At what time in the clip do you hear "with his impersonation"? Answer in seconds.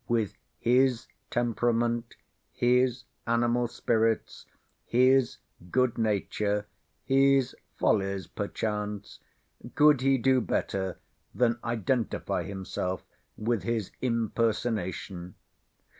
13.37-15.35